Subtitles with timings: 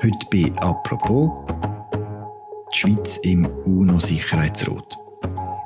[0.00, 1.44] Heute bei «Apropos»
[2.72, 4.96] die Schweiz im UNO-Sicherheitsrat.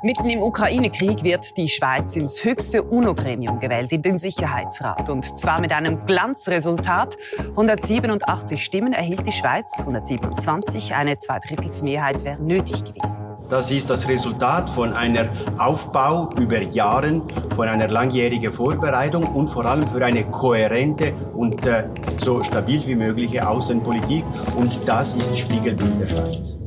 [0.05, 5.09] Mitten im Ukraine-Krieg wird die Schweiz ins höchste UNO-Gremium gewählt, in den Sicherheitsrat.
[5.09, 7.17] Und zwar mit einem Glanzresultat.
[7.51, 10.93] 187 Stimmen erhielt die Schweiz, 127.
[10.93, 13.21] Eine Zweidrittelsmehrheit wäre nötig gewesen.
[13.49, 17.21] Das ist das Resultat von einer Aufbau über Jahren,
[17.55, 21.85] von einer langjährigen Vorbereitung und vor allem für eine kohärente und äh,
[22.17, 24.25] so stabil wie mögliche Außenpolitik.
[24.57, 26.62] Und das ist Spiegelbild der Schweiz.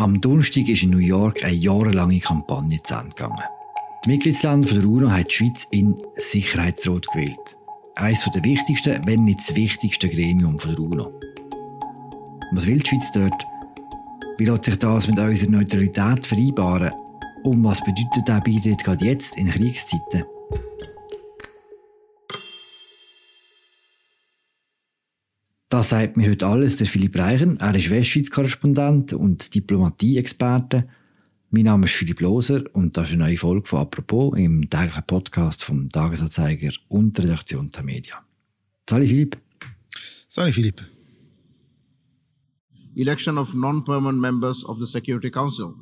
[0.00, 3.42] Am Donnerstag ist in New York eine jahrelange Kampagne zu Ende gegangen.
[4.02, 7.58] Die Mitgliedsländer der UNO haben die Schweiz in Sicherheitsrat gewählt.
[7.96, 11.12] Eines der wichtigsten, wenn nicht das wichtigste Gremium der UNO.
[12.52, 13.46] Was will die Schweiz dort?
[14.38, 16.92] Wie lässt sich das mit unserer Neutralität vereinbaren?
[17.42, 20.24] Und was bedeutet der Beitritt gerade jetzt in Kriegszeiten?
[25.70, 27.56] Das sagt mir heute alles der Philipp Reichen.
[27.60, 30.88] Er ist Westschweiz-Korrespondent und Diplomatie-Experte.
[31.50, 35.04] Mein Name ist Philipp Loser und das ist eine neue Folge von «Apropos» im täglichen
[35.06, 38.16] Podcast vom Tagesanzeiger und der Redaktion der Media.
[38.88, 39.36] Salut Philipp.
[40.26, 40.82] Salut Philipp.
[42.96, 45.76] Election of non-permanent members of the Security Council.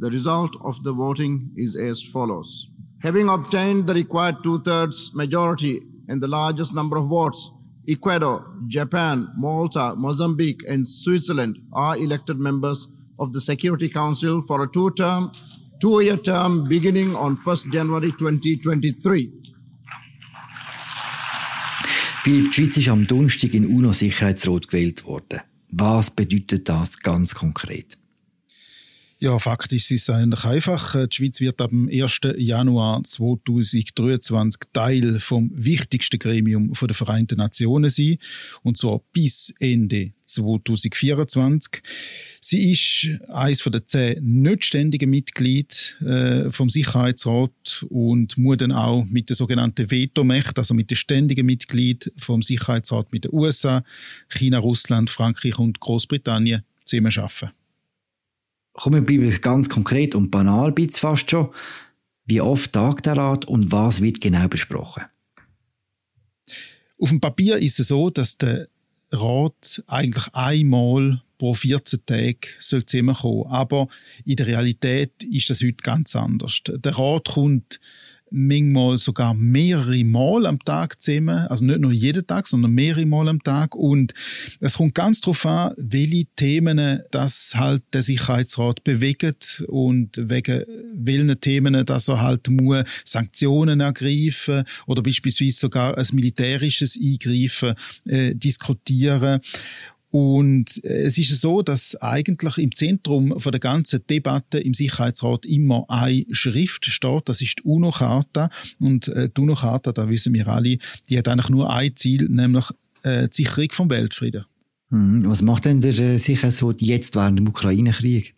[0.00, 2.66] The result of the voting is as follows.
[3.02, 7.50] Having obtained the required two-thirds majority and the largest number of votes,
[7.88, 12.86] Ecuador, Japan, Malta, Mozambique, and Switzerland are elected members
[13.18, 15.32] of the Security Council for a two-term,
[15.80, 19.32] two-year term beginning on 1st January 2023.
[22.22, 25.40] Philipp, die Schweiz ist am Donnerstag in UNO-Sicherheitsrat gewählt worden.
[25.72, 27.98] Was bedeutet das ganz konkret?
[29.22, 30.96] Ja, faktisch ist es eigentlich einfach.
[31.06, 32.22] Die Schweiz wird ab dem 1.
[32.38, 38.18] Januar 2023 Teil vom wichtigsten Gremium der Vereinten Nationen sein.
[38.64, 41.84] Und zwar bis Ende 2024.
[42.40, 49.04] Sie ist eines der zehn nicht ständigen Mitglieder äh, vom Sicherheitsrat und muss dann auch
[49.04, 53.84] mit der sogenannten Vetomacht, also mit den ständigen Mitgliedern vom Sicherheitsrat mit den USA,
[54.30, 57.61] China, Russland, Frankreich und Großbritannien zusammenarbeiten.
[58.74, 61.50] Kommen wir bleiben ganz konkret und banal bits fast schon.
[62.24, 65.04] Wie oft tagt der Rat und was wird genau besprochen?
[66.98, 68.68] Auf dem Papier ist es so, dass der
[69.10, 73.46] Rat eigentlich einmal pro 14 Tage soll zusammenkommen.
[73.48, 73.88] Aber
[74.24, 76.60] in der Realität ist das heute ganz anders.
[76.64, 77.80] Der Rat kommt
[78.32, 81.46] manchmal sogar mehrere Mal am Tag zusammen.
[81.48, 83.74] Also nicht nur jeden Tag, sondern mehrere Mal am Tag.
[83.74, 84.14] Und
[84.60, 91.40] es kommt ganz darauf an, welche Themen das halt der Sicherheitsrat bewegt und wegen welchen
[91.40, 97.74] Themen, dass er halt muss Sanktionen ergreifen oder beispielsweise sogar ein militärisches Eingreifen
[98.06, 99.40] äh, diskutieren.
[100.12, 105.46] Und äh, es ist so, dass eigentlich im Zentrum von der ganzen Debatte im Sicherheitsrat
[105.46, 107.30] immer eine Schrift steht.
[107.30, 108.50] Das ist die UNO-Charta.
[108.78, 110.76] Und äh, die UNO-Charta, da wissen wir alle,
[111.08, 112.66] die hat eigentlich nur ein Ziel, nämlich
[113.04, 114.44] äh, die Sicherung vom Weltfrieden.
[114.90, 118.34] Hm, was macht denn der Sicherheitsrat jetzt während dem Ukraine-Krieg?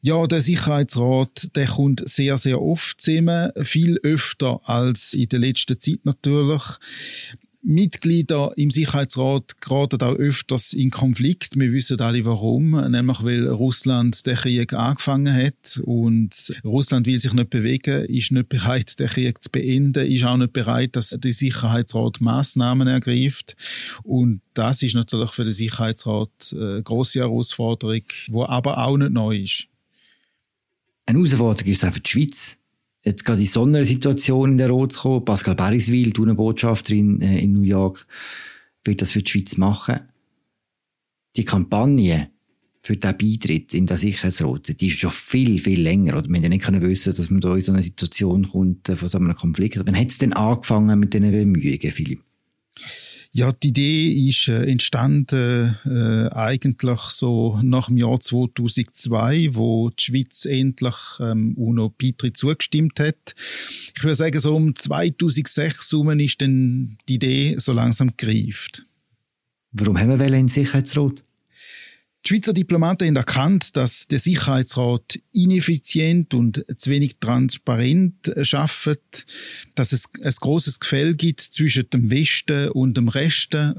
[0.00, 5.80] Ja, der Sicherheitsrat, der kommt sehr, sehr oft zusammen, viel öfter als in der letzten
[5.80, 6.62] Zeit natürlich.
[7.64, 11.58] Mitglieder im Sicherheitsrat geraten auch öfters in Konflikt.
[11.58, 17.32] Wir wissen alle warum, nämlich weil Russland den Krieg angefangen hat und Russland will sich
[17.32, 21.32] nicht bewegen, ist nicht bereit, den Krieg zu beenden, ist auch nicht bereit, dass der
[21.32, 23.56] Sicherheitsrat Maßnahmen ergreift
[24.02, 29.38] und das ist natürlich für den Sicherheitsrat eine große Herausforderung, wo aber auch nicht neu
[29.38, 29.68] ist.
[31.06, 32.58] Eine Herausforderung ist auch für die Schweiz
[33.04, 35.24] jetzt gerade in so einer Situation in der Rot zu kommen.
[35.24, 38.06] Pascal Beriswil, die Botschafterin äh, in New York,
[38.84, 40.00] wird das für die Schweiz machen.
[41.36, 42.30] Die Kampagne
[42.82, 46.18] für den Beitritt in den Sicherheitsrat, die ist schon viel, viel länger.
[46.18, 48.96] Oder wir ja nicht können wissen, dass man da in so eine Situation kommt, äh,
[48.96, 49.78] von so einem Konflikt.
[49.84, 52.22] Wann hat es denn angefangen mit diesen Bemühungen, Philipp?
[53.36, 60.04] Ja, die Idee ist äh, entstanden äh, eigentlich so nach dem Jahr 2002, wo die
[60.04, 63.34] Schweiz endlich ähm, UNO-Beitritt zugestimmt hat.
[63.96, 68.86] Ich würde sagen, so um 2006 herum ist dann die Idee so langsam gereift.
[69.72, 71.24] Warum haben wir in Sicherheitsrat?
[72.26, 79.26] Die Schweizer Diplomaten haben erkannt, dass der Sicherheitsrat ineffizient und zu wenig transparent schafft,
[79.74, 83.10] dass es ein großes Gefälle gibt zwischen dem Westen und dem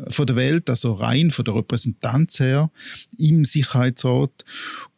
[0.10, 2.70] von der Welt, also rein von der Repräsentanz her
[3.18, 4.46] im Sicherheitsrat.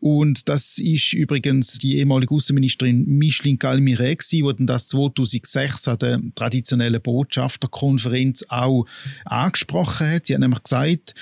[0.01, 7.01] Und das ist übrigens die ehemalige Außenministerin Micheline Galmire die das 2006 an der traditionellen
[7.01, 8.85] Botschafterkonferenz auch
[9.23, 10.27] angesprochen hat.
[10.27, 11.15] Sie hat nämlich gesagt,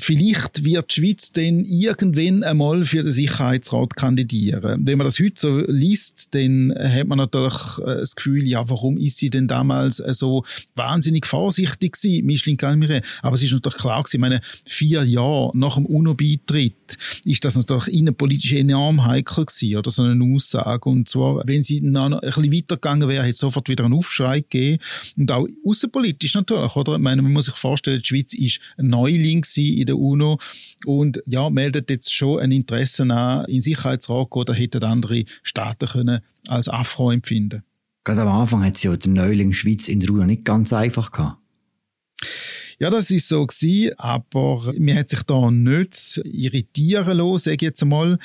[0.00, 4.86] vielleicht wird die Schweiz dann irgendwann einmal für den Sicherheitsrat kandidieren.
[4.86, 8.96] Wenn man das heute so liest, dann hat man natürlich äh, das Gefühl, ja, warum
[8.96, 10.44] ist sie denn damals äh, so
[10.74, 13.02] wahnsinnig vorsichtig gewesen, Micheline Galmire?
[13.22, 16.74] Aber es ist natürlich klar gewesen, meine, vier Jahre nach dem UNO-Beitritt
[17.24, 20.88] ist das natürlich innenpolitisch enorm heikel gewesen, oder so eine Aussage.
[20.88, 24.40] Und zwar, wenn sie noch ein bisschen weitergegangen wäre, hätte es sofort wieder einen Aufschrei
[24.40, 24.82] gegeben.
[25.16, 26.94] Und auch außenpolitisch natürlich, oder?
[26.94, 30.38] Ich meine, man muss sich vorstellen, die Schweiz ist ein Neuling in der UNO
[30.84, 35.88] und ja, meldet jetzt schon ein Interesse an, in den Sicherheitsrat oder hätten andere Staaten
[35.88, 37.62] können als Afro empfinden.
[38.04, 41.12] Gerade am Anfang hat es ja der Neuling Schweiz in der UNO nicht ganz einfach
[41.12, 41.38] gehabt.
[42.82, 47.60] Ja, das ist so gewesen, aber mir hat sich da nicht irritieren lassen, sage ich
[47.60, 48.18] jetzt einmal.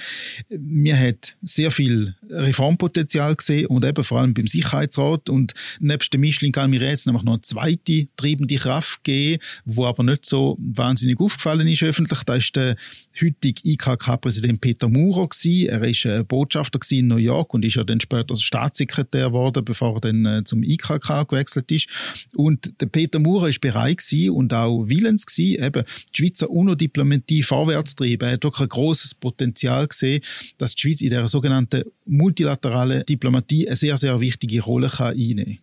[0.48, 6.22] Mir hat sehr viel Reformpotenzial gesehen und eben vor allem beim Sicherheitsrat und nebst dem
[6.22, 10.58] Mischling kann mir jetzt nämlich noch eine zweite treibende Kraft geben, wo aber nicht so
[10.58, 12.24] wahnsinnig aufgefallen ist öffentlich.
[12.24, 12.78] Da ist der
[13.22, 15.68] heutige IKK-Präsident Peter Maurer gewesen.
[15.68, 19.96] Er ist äh, Botschafter in New York und ist ja dann später Staatssekretär geworden, bevor
[19.96, 21.90] er dann äh, zum IKK gewechselt ist.
[22.36, 25.84] Und der Peter Maurer ist bereit gewesen auch willens gewesen, eben
[26.14, 28.28] die Schweizer UNO-Diplomatie vorwärts zu treiben.
[28.28, 30.22] Er hat wirklich ein grosses Potenzial gesehen,
[30.58, 35.46] dass die Schweiz in der sogenannten multilateralen Diplomatie eine sehr, sehr wichtige Rolle kann einnehmen
[35.46, 35.58] kann.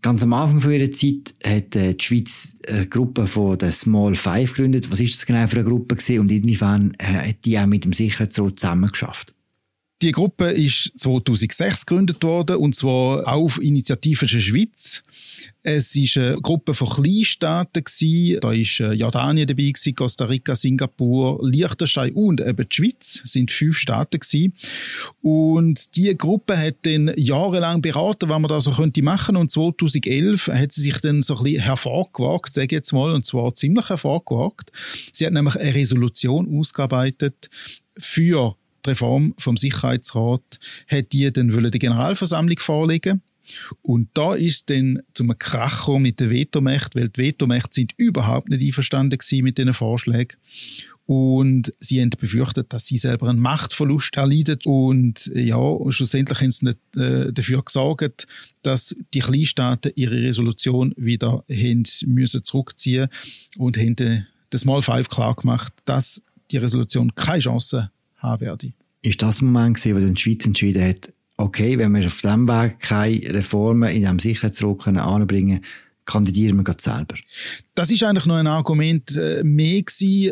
[0.00, 4.14] Ganz am Anfang von ihrer Zeit hat äh, die Schweiz eine Gruppe von der Small
[4.14, 4.92] Five gegründet.
[4.92, 7.84] Was ist das genau für eine Gruppe gewesen und inwiefern äh, hat die auch mit
[7.84, 9.34] dem Sicherheitsrat zusammengeschafft?
[10.00, 15.02] Die Gruppe ist 2006 gegründet worden und zwar auf Initiative der Schweiz.
[15.64, 17.82] Es war eine Gruppe von Kleinstaaten.
[18.40, 23.50] Da ist äh, Jordanien dabei Costa Rica, Singapur, Liechtenstein und eben die Schweiz das sind
[23.50, 24.20] fünf Staaten.
[25.20, 29.36] Und die Gruppe hat dann jahrelang beraten, was man da so könnte machen.
[29.36, 33.26] Und 2011 hat sie sich dann so ein bisschen hervorgewagt, sage ich jetzt mal, und
[33.26, 34.70] zwar ziemlich hervorgewagt.
[35.12, 37.50] Sie hat nämlich eine Resolution ausgearbeitet
[37.98, 38.56] für
[38.88, 40.58] die Reform vom Sicherheitsrat
[40.88, 43.22] hat die dann der Generalversammlung vorlegen
[43.82, 48.62] und da ist dann zum Kracher mit der Vetomacht, weil die Vetomächte sind überhaupt nicht
[48.62, 50.36] einverstanden mit diesen Vorschlägen.
[51.06, 54.58] Und sie haben befürchtet, dass sie selber einen Machtverlust erleiden.
[54.66, 55.58] Und ja,
[55.88, 58.26] schlussendlich haben sie nicht, äh, dafür gesorgt,
[58.60, 63.08] dass die Kleinstaaten ihre Resolution wieder haben müssen zurückziehen
[63.56, 66.20] und haben das Mal Five klar gemacht, dass
[66.50, 68.72] die Resolution keine Chance haben werde.
[69.02, 72.48] Ist das ein Moment gewesen, wo die Schweiz entschieden hat, okay, wenn wir auf diesem
[72.48, 75.64] Weg keine Reformen in diesem Sicherheitsrat anbringen können,
[76.08, 77.16] kandidieren wir selber.
[77.74, 79.82] Das ist eigentlich noch ein Argument äh, mehr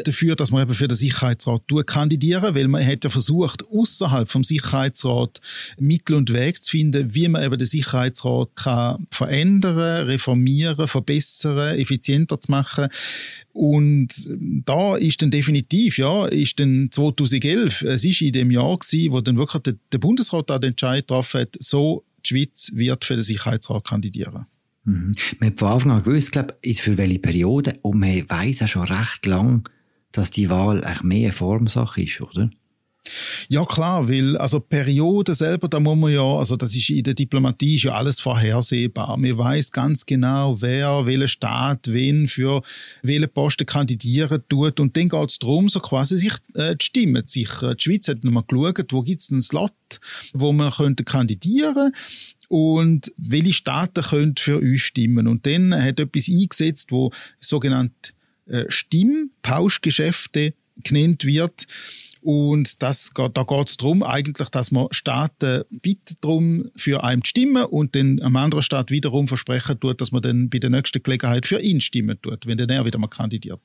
[0.05, 4.43] dafür, dass man eben für den Sicherheitsrat kandidieren, weil man hat ja versucht, außerhalb vom
[4.43, 5.39] Sicherheitsrat
[5.79, 12.41] Mittel und Wege zu finden, wie man eben den Sicherheitsrat kann verändern, reformieren, verbessern, effizienter
[12.41, 12.89] zu machen.
[13.53, 14.09] Und
[14.65, 19.21] da ist dann definitiv, ja, ist dann 2011, es ist in dem Jahr gewesen, wo
[19.21, 23.15] dann wirklich der, der Bundesrat da den Entscheid getroffen hat, so die Schweiz wird für
[23.15, 24.47] den Sicherheitsrat kandidieren.
[24.87, 25.15] Mhm.
[25.41, 27.79] Man hat von Anfang an gewusst, glaub, für welche Periode.
[27.83, 29.69] Und man weiß auch schon recht lang,
[30.13, 32.51] dass die Wahl eigentlich mehr eine Formsache ist, oder?
[33.49, 37.15] Ja klar, weil also Periode selber, da muss man ja, also das ist in der
[37.15, 39.17] Diplomatie ist ja alles vorhersehbar.
[39.17, 42.63] Man weiß ganz genau, wer, welcher Staat, wen für
[43.03, 47.27] welche Posten kandidieren tut und dann geht es darum, so quasi sich äh, die Stimmen
[47.27, 47.77] zu sichern.
[47.77, 49.73] Die Schweiz hat nochmal geschaut, wo gibt es einen Slot,
[50.33, 51.93] wo man könnte kandidieren
[52.49, 55.27] und welche Staaten können für uns stimmen.
[55.27, 58.13] Und dann hat etwas eingesetzt, wo sogenannte
[58.47, 61.67] äh, Stimmpauschgeschäfte genannt wird.
[62.21, 67.31] Und das, da geht es darum, eigentlich, dass man Staaten bittet darum, für einen zu
[67.31, 71.03] stimmen und dann einem anderen Staat wiederum versprechen tut, dass man dann bei der nächsten
[71.03, 73.61] Gelegenheit für ihn stimmen tut, wenn dann er wieder mal kandidiert.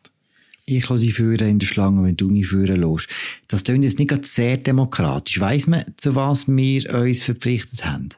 [0.66, 3.08] Ich kann dich führen in der Schlange, wenn du mich führen lässt.
[3.48, 5.40] Das klingt jetzt nicht sehr demokratisch.
[5.40, 8.10] Weiss man, zu was wir uns verpflichtet haben?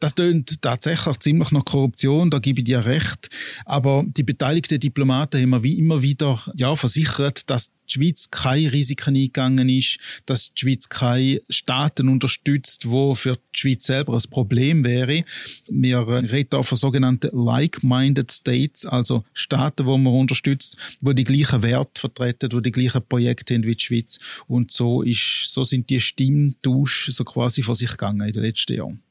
[0.00, 3.28] Das tönt tatsächlich ziemlich nach Korruption, da gebe ich dir recht.
[3.64, 9.16] Aber die beteiligten Diplomaten haben wie immer wieder ja, versichert, dass die Schweiz keine Risiken
[9.16, 14.84] eingegangen ist, dass die Schweiz keine Staaten unterstützt, wo für die Schweiz selber ein Problem
[14.84, 15.24] wäre.
[15.68, 21.62] Wir reden auch von sogenannten like-minded States, also Staaten, wo man unterstützt, wo die gleichen
[21.62, 24.18] Werte vertreten, wo die gleichen Projekte haben wie die Schweiz.
[24.46, 28.74] Und so ist, so sind die Stimmtausch so quasi vor sich gegangen in den letzten
[28.74, 29.02] Jahren.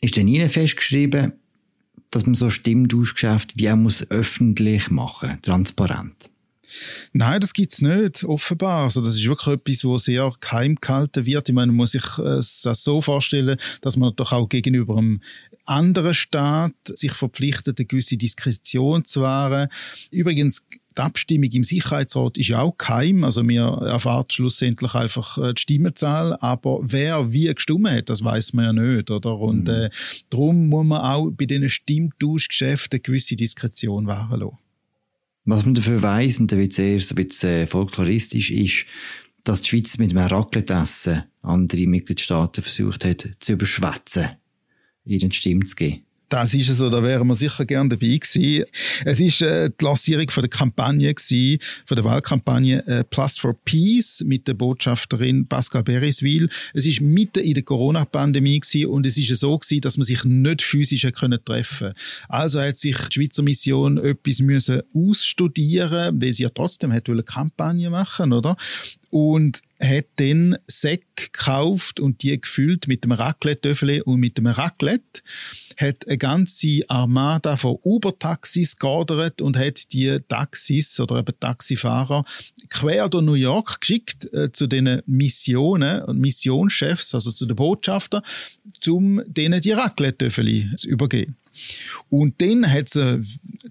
[0.00, 1.32] Ist denn Ihnen festgeschrieben,
[2.10, 6.30] dass man so Stimmtauschgeschäfte wie auch muss öffentlich machen, transparent?
[7.12, 8.84] Nein, das gibt's nicht, offenbar.
[8.84, 11.48] Also das ist wirklich etwas, wo sehr geheim gehalten wird.
[11.48, 15.22] Ich meine, man muss sich äh, das so vorstellen, dass man doch auch gegenüber einem
[15.64, 19.68] anderen Staat sich verpflichtet, eine gewisse Diskretion zu wahren.
[20.10, 20.62] Übrigens,
[20.98, 23.24] die Abstimmung im Sicherheitsrat ist ja auch geheim.
[23.24, 28.52] Also wir erfahren schlussendlich einfach äh, die Stimmenzahl, aber wer wie gestimmt hat, das weiß
[28.54, 29.38] man ja nicht, oder?
[29.38, 29.74] Und mhm.
[29.74, 29.90] äh,
[30.28, 34.58] darum muss man auch bei diesen Stimmtauschgeschäften eine gewisse Diskretion wahren lassen.
[35.44, 38.84] Was man dafür weiss, und da wird es erst ein bisschen äh, folkloristisch, ist,
[39.44, 44.30] dass die Schweiz mit einem Raclette-Essen andere Mitgliedstaaten versucht hat, zu überschwätzen,
[45.04, 46.02] ihnen Stimme zu geben.
[46.28, 48.64] Das ist so, da wären wir sicher gerne dabei gewesen.
[49.04, 53.54] Es ist äh, die Lancierung von der Kampagne gewesen, von der Wahlkampagne äh, Plus for
[53.64, 56.50] Peace mit der Botschafterin Pascal Beriswil.
[56.74, 60.22] Es ist mitten in der Corona-Pandemie gewesen und es ist so gewesen, dass man sich
[60.24, 61.94] nicht physisch können treffen.
[62.28, 67.22] Also hat sich die Schweizer Mission etwas müssen ausstudieren, weil sie ja trotzdem hat eine
[67.22, 68.56] Kampagne machen, oder?
[69.10, 75.22] Und hat dann Säcke gekauft und die gefüllt mit dem Raclette-Töffel und mit dem Raclette
[75.76, 82.24] hat eine ganze Armada von Uber-Taxis geordert und hat die Taxis oder eben Taxifahrer
[82.68, 88.22] quer durch New York geschickt äh, zu den Missionen und Missionschefs, also zu den Botschaftern,
[88.88, 90.30] um denen die raclette
[90.76, 91.36] zu übergeben.
[92.08, 93.22] Und dann hat es eine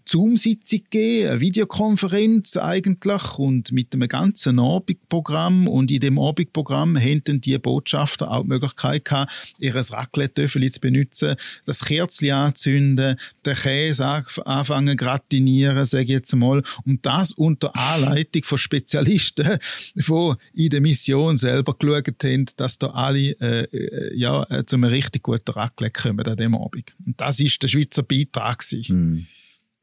[0.06, 5.68] Zoom-Sitzung gegeben, eine Videokonferenz eigentlich und mit einem ganzen Abendprogramm.
[5.68, 11.36] Und in dem Abendprogramm hatten die Botschafter auch die Möglichkeit gehabt, ihr raclette zu benutzen,
[11.66, 16.64] das Kerzchen anzünden, den Käse anfangen gratinieren, sage ich jetzt mal.
[16.86, 19.58] Und das unter Anleitung von Spezialisten,
[19.96, 24.76] die in der Mission selber geschaut haben, dass da alle äh, äh ja, äh, zu
[24.76, 26.94] einem richtig guten Raclette kommen an dem Abend.
[27.06, 28.64] Und das ist der Schweizer Beitrag.
[28.90, 29.18] Mm.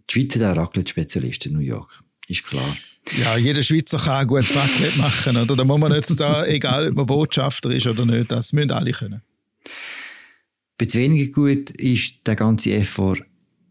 [0.09, 2.03] Die Schweizer sind Raclette-Spezialist in New York.
[2.29, 2.77] Ist klar.
[3.19, 5.57] Ja, jeder Schweizer kann ein gutes Raclette machen, oder?
[5.57, 8.93] Da muss man nicht da, egal ob man Botschafter ist oder nicht, das müssen alle
[8.93, 9.23] können.
[10.79, 13.19] Bisschen weniger gut ist der ganze Effort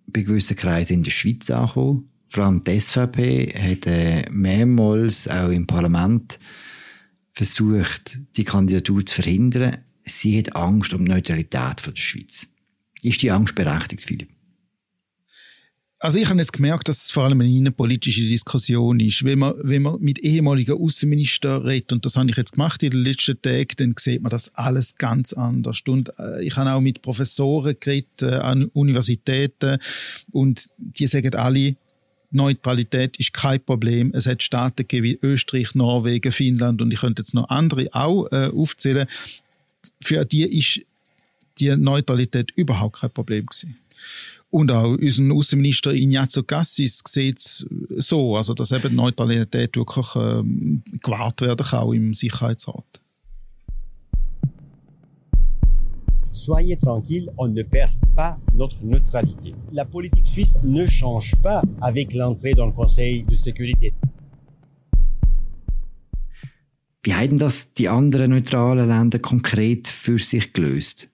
[0.08, 2.10] bei gewissen Kreisen in der Schweiz angekommen.
[2.30, 6.40] Vor allem die SVP hat äh, mehrmals auch im Parlament
[7.32, 9.78] versucht, die Kandidatur zu verhindern.
[10.06, 12.48] Sie hat Angst um die Neutralität von der Schweiz.
[13.04, 14.30] Ist die Angst berechtigt, Philipp?
[16.00, 19.24] Also ich habe jetzt gemerkt, dass es vor allem eine innenpolitische Diskussion ist.
[19.24, 22.92] Wenn man, wenn man mit ehemaligen Außenministern redet, und das habe ich jetzt gemacht in
[22.92, 25.82] den letzten Tagen, dann sieht man das alles ganz anders.
[25.88, 29.78] Und äh, ich habe auch mit Professoren geredet äh, an Universitäten
[30.32, 31.78] und die sagen alle,
[32.32, 34.12] Neutralität ist kein Problem.
[34.14, 38.48] Es hat Staaten wie Österreich, Norwegen, Finnland und ich könnte jetzt noch andere auch äh,
[38.48, 39.08] aufzählen.
[40.02, 40.82] Für die ist
[41.60, 43.78] die Neutralität überhaupt kein Problem gewesen.
[44.50, 47.66] Und auch unser Außenminister Ignazio Cassis sieht es
[47.98, 53.02] so, also dass eben Neutralität wirklich ähm, gewahrt werden kann, auch im Sicherheitsrat.
[56.30, 59.54] Soyez tranquille, on ne perd pas notre neutralité.
[59.72, 63.94] La politique suisse ne change pas avec l'entrée dans le Conseil de sécurité.
[67.04, 71.13] Wie haben das die anderen neutralen Länder konkret für sich gelöst?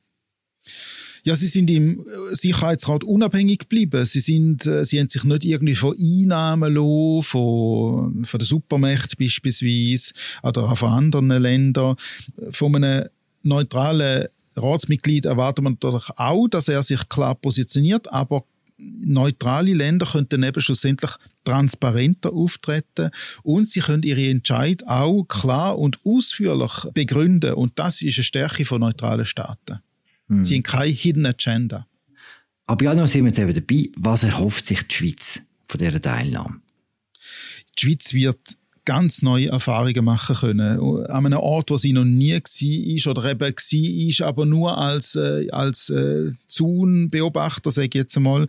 [1.24, 4.06] Ja, sie sind im Sicherheitsrat unabhängig geblieben.
[4.06, 9.16] Sie sind, äh, sie haben sich nicht irgendwie von Einnahmen lassen, von, von der Supermächte
[9.18, 11.96] beispielsweise, oder auch von anderen Ländern.
[12.52, 13.10] Von einem
[13.44, 18.44] neutralen Ratsmitglied erwartet man natürlich auch, dass er sich klar positioniert, aber
[18.78, 21.12] neutrale Länder können dann eben schlussendlich
[21.44, 23.12] transparenter auftreten
[23.44, 28.66] und sie können ihre Entscheid auch klar und ausführlich begründen und das ist eine Stärke
[28.66, 29.80] von neutralen Staaten.
[30.30, 30.44] Hm.
[30.44, 31.88] Sie haben keine Hidden Agenda.
[32.66, 33.90] Aber ja, noch sind wir jetzt eben dabei.
[33.98, 36.62] Was erhofft sich die Schweiz von dieser Teilnahme?
[37.78, 38.58] Die Schweiz wird
[38.90, 40.80] ganz neue Erfahrungen machen können.
[41.06, 45.48] An einem Ort, wo sie noch nie war oder eben war, aber nur als, äh,
[45.52, 48.48] als äh, Zaunbeobachter, sage ich jetzt einmal.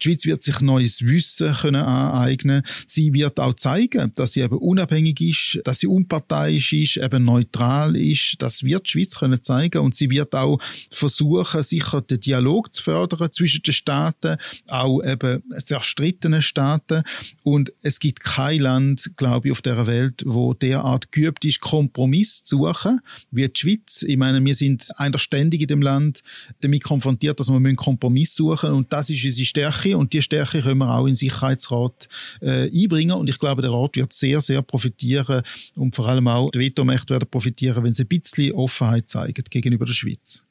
[0.00, 2.62] Die Schweiz wird sich neues Wissen können aneignen.
[2.86, 7.94] Sie wird auch zeigen, dass sie eben unabhängig ist, dass sie unparteiisch ist, eben neutral
[7.94, 8.36] ist.
[8.38, 10.58] Das wird die Schweiz können zeigen und sie wird auch
[10.90, 17.02] versuchen, sicher den Dialog zu fördern zwischen den Staaten, auch eben zerstrittenen Staaten.
[17.42, 22.42] Und es gibt kein Land, glaube ich, auf der Welt, wo derart geübt ist, Kompromiss
[22.42, 24.02] zu suchen, wie die Schweiz.
[24.02, 26.22] Ich meine, wir sind eigentlich ständig in dem Land
[26.60, 30.78] damit konfrontiert, dass wir Kompromiss suchen und das ist unsere Stärke und die Stärke können
[30.78, 32.08] wir auch in den Sicherheitsrat
[32.40, 35.42] äh, einbringen und ich glaube, der Rat wird sehr, sehr profitieren
[35.74, 39.86] und vor allem auch die Vetomächte werden profitieren, wenn sie ein bisschen Offenheit zeigen gegenüber
[39.86, 40.44] der Schweiz.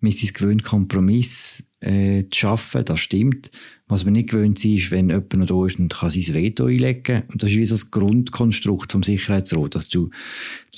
[0.00, 3.50] Wir sind gewöhnt, Kompromiss äh, zu schaffen, das stimmt.
[3.86, 7.24] Was man nicht gewöhnt ist, wenn jemand noch da ist und kann sein Veto einlegen
[7.30, 10.10] Und das ist wie so das Grundkonstrukt vom Sicherheitsrat, dass du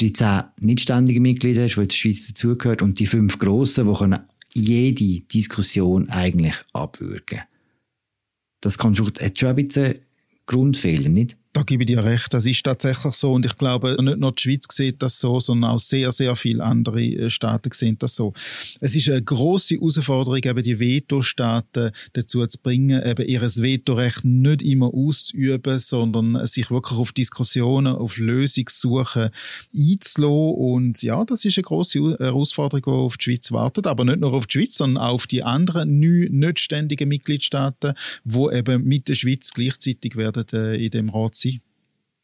[0.00, 3.94] die zehn nicht ständigen Mitglieder hast, die die Schweiz dazugehört, und die fünf grossen, die
[3.94, 4.20] können
[4.54, 7.42] jede Diskussion eigentlich abwürgen.
[8.60, 10.00] Das Konstrukt hat schon ein bisschen
[10.46, 11.36] Grundfehler, nicht?
[11.56, 12.34] Da gebe ich dir recht.
[12.34, 13.32] Das ist tatsächlich so.
[13.32, 16.62] Und ich glaube, nicht nur die Schweiz sieht das so, sondern auch sehr, sehr viele
[16.62, 18.34] andere äh, Staaten sehen das so.
[18.78, 24.60] Es ist eine große Herausforderung, eben die Veto-Staaten dazu zu bringen, eben ihr Vetorecht nicht
[24.60, 29.30] immer auszuüben, sondern sich wirklich auf Diskussionen, auf Lösungssuchen
[29.74, 30.24] einzulassen.
[30.58, 33.86] Und ja, das ist eine große Herausforderung, die auf die Schweiz wartet.
[33.86, 37.94] Aber nicht nur auf die Schweiz, sondern auch auf die anderen nicht ständigen Mitgliedstaaten,
[38.24, 41.45] die eben mit der Schweiz gleichzeitig werden äh, in dem Rat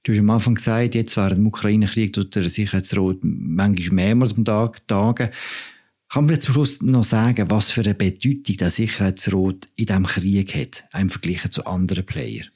[0.04, 4.44] Du hast am Anfang gesagt, jetzt während dem Ukraine-Krieg tut der Sicherheitsrat manchmal mehrmals am
[4.44, 5.28] Tag tagen.
[6.08, 10.54] Kann man zum Schluss noch sagen, was für eine Bedeutung der Sicherheitsrat in diesem Krieg
[10.56, 12.48] hat, im Vergleich zu anderen Playern?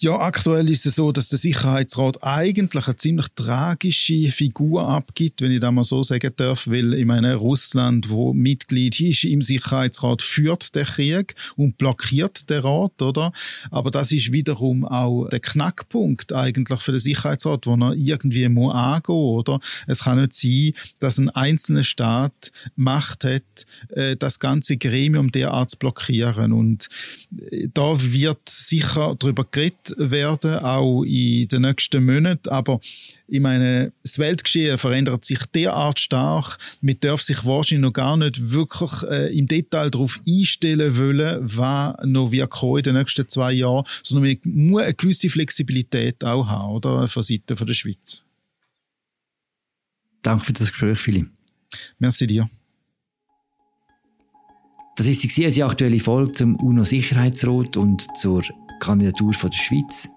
[0.00, 5.50] Ja, aktuell ist es so, dass der Sicherheitsrat eigentlich eine ziemlich tragische Figur abgibt, wenn
[5.50, 10.22] ich das mal so sagen darf, weil ich meine, Russland, wo Mitglied ist im Sicherheitsrat,
[10.22, 13.32] führt den Krieg und blockiert den Rat, oder?
[13.72, 18.76] Aber das ist wiederum auch der Knackpunkt eigentlich für den Sicherheitsrat, wo er irgendwie muss
[18.76, 19.58] angehen, oder?
[19.88, 23.42] Es kann nicht sein, dass ein einzelner Staat Macht hat,
[23.88, 26.86] äh, das ganze Gremium derart zu blockieren und
[27.50, 32.48] äh, da wird sicher darüber geredet, werden, auch in den nächsten Monaten.
[32.48, 32.80] Aber
[33.26, 36.58] ich meine, das Weltgeschehen verändert sich derart stark.
[36.80, 41.96] Man darf sich wahrscheinlich noch gar nicht wirklich äh, im Detail darauf einstellen wollen, was
[42.04, 46.72] noch kommen in den nächsten zwei Jahren, sondern man muss eine gewisse Flexibilität auch haben,
[46.72, 47.08] oder?
[47.08, 48.24] Von Seiten der Schweiz.
[50.22, 51.30] Danke für das Gespräch, Philipp.
[51.98, 52.48] Merci dir.
[54.98, 58.42] Das ist die aktuelle Folge zum UNO-Sicherheitsrat und zur
[58.78, 60.08] Kandidatur von der Schweiz.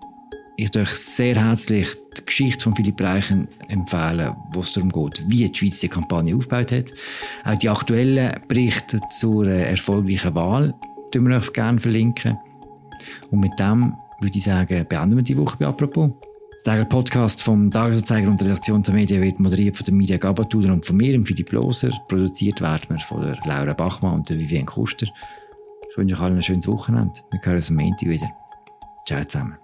[0.58, 1.88] Ich möchte euch sehr herzlich
[2.18, 6.36] die Geschichte von Philipp Reichen empfehlen, wo es darum geht, wie die Schweiz die Kampagne
[6.36, 6.94] aufgebaut hat.
[7.46, 10.74] Auch die aktuellen Berichte zur erfolgreichen Wahl
[11.12, 12.38] verlinken wir euch gerne verlinken.
[13.32, 16.12] Und mit dem würde ich sagen, beenden wir die Woche bei «Apropos».
[16.64, 20.72] Der Podcast vom Tagesanzeiger und der Redaktion der Medien wird moderiert von der Media Gabatuder
[20.72, 21.90] und von mir, Philipp Loser.
[22.08, 25.08] Produziert werden wir von der Laura Bachmann und der Vivienne Kuster.
[25.90, 27.14] Ich wünsche euch allen ein schönes Wochenende.
[27.32, 28.30] Wir hören uns am Montag wieder.
[29.06, 29.61] 加油站